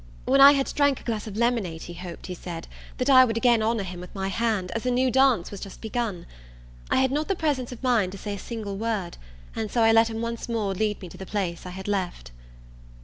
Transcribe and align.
When 0.25 0.41
I 0.41 0.53
had 0.53 0.73
drank 0.73 0.99
a 0.99 1.03
glass 1.03 1.27
of 1.27 1.37
lemonade, 1.37 1.83
he 1.83 1.93
hoped, 1.93 2.25
he 2.25 2.33
said, 2.33 2.67
that 2.97 3.07
I 3.07 3.23
would 3.23 3.37
again 3.37 3.61
honour 3.61 3.83
him 3.83 3.99
with 3.99 4.15
my 4.15 4.29
hand, 4.29 4.71
as 4.71 4.83
a 4.87 4.89
new 4.89 5.11
dance 5.11 5.51
was 5.51 5.59
just 5.59 5.79
begun. 5.79 6.25
I 6.89 6.95
had 6.95 7.11
not 7.11 7.27
the 7.27 7.35
presence 7.35 7.71
of 7.71 7.83
mind 7.83 8.13
to 8.13 8.17
say 8.17 8.33
a 8.33 8.39
single 8.39 8.77
word, 8.77 9.17
and 9.55 9.69
so 9.69 9.83
I 9.83 9.91
let 9.91 10.09
him 10.09 10.19
once 10.19 10.49
more 10.49 10.73
lead 10.73 10.99
me 11.03 11.09
to 11.09 11.17
the 11.17 11.27
place 11.27 11.67
I 11.67 11.69
had 11.69 11.87
left. 11.87 12.31